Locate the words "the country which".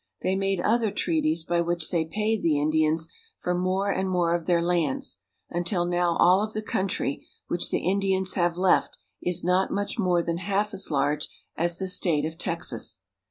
6.53-7.69